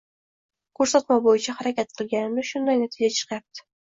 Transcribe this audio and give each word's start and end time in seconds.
Ko’rsatma 0.79 1.17
bo’yicha 1.25 1.55
harakat 1.59 1.93
qilganimda 2.01 2.47
shunday 2.53 2.79
natija 2.83 3.13
chiqayapti 3.19 3.67